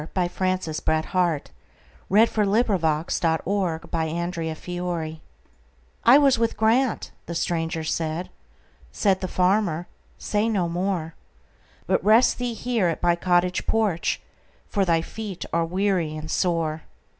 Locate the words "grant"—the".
6.57-7.35